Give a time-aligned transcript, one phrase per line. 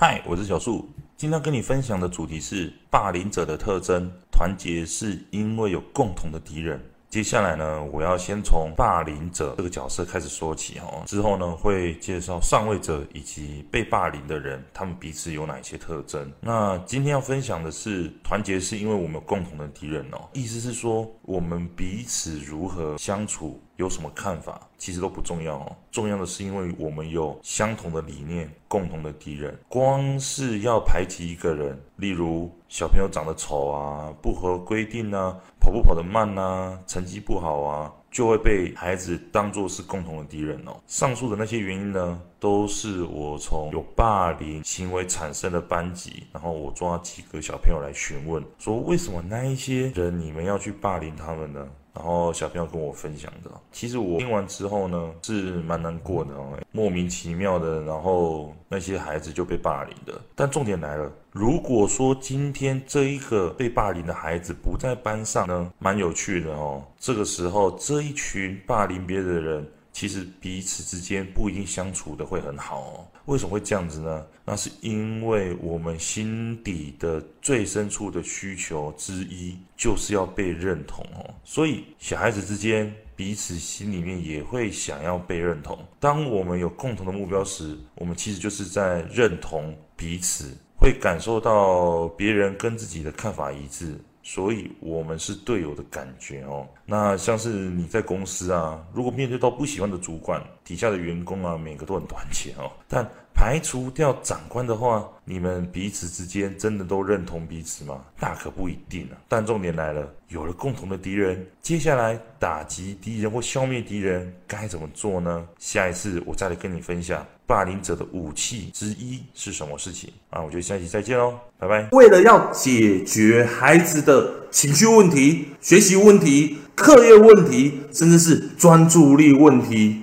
[0.00, 4.08] 嗨，我是小树，今天跟你分享的主题是霸凌者的特征。
[4.30, 6.80] 团结是因为有共同的敌人。
[7.10, 16.30] 接下来呢，我要先从霸凌者这个角色开始说起哦，之后呢会介绍上位者以及被霸凌的人，他们彼此有哪些特征。
[16.40, 29.58] 那今天要分享的是团结是因为我们有共同的敌人哦，意思是说我们彼此如何相处，有什么看法，其实都不重要哦，重要的是因为我们有相同的理念，共同的敌人。
[29.66, 35.36] 光是要排挤一个人，例如小朋友长得丑啊，不合规定啊。
[35.60, 40.74] 跑步跑得慢啊，成绩不好啊，就会被孩子当作是共同的敌人哦。
[40.86, 51.68] 上述的那些原因呢，都是我从有霸凌行为产生的班级，然后我抓几个小朋友来询问，说为什么那一些人你们要去霸凌他们呢？
[51.98, 60.14] 然后小朋友跟我分享的，其实我听完之后呢，是蛮难过的哦，莫名其妙的，然后那些孩子就被霸凌的。
[60.36, 66.84] 但重点来了，如果说今天这一个被霸凌的孩子不在班上呢，蛮有趣的哦。
[67.00, 69.66] 这个时候，这一群霸凌别人的人。
[69.90, 73.06] 其实彼此之间不一定相处的会很好哦。
[73.24, 74.24] 为什么会这样子呢？
[74.44, 81.34] 那是因为我们心底的最深处的需求之一就是要被认同哦。
[81.50, 85.78] 所以小孩子之间彼此心里面也会想要被认同。
[85.98, 93.98] 当我们有共同的目标时，我们其实就是在认同彼此，会感受到别人跟自己的看法一致。
[94.22, 96.68] 所以，我们是队友的感觉哦。
[96.84, 102.70] 那像是你在公司啊，如果面对到不喜欢的主管，底下的员工啊，每个都很团结哦。
[102.86, 108.00] 但排除掉长官的话，你们彼此之间真的都认同彼此吗？
[108.18, 109.14] 那可不一定啊。
[109.28, 115.46] 但重点来了，有了共同的敌人，接下来打击敌人或消灭敌人该怎么做呢？
[115.56, 117.24] 下一次我再来跟你分享。
[117.46, 120.42] 霸凌者的武器之一是什么事情啊？
[120.42, 121.88] 我就下期再见喽，拜拜。
[121.92, 130.02] 为了要解决孩子的情绪问题、学习问题、课业问题，甚至是专注力问题，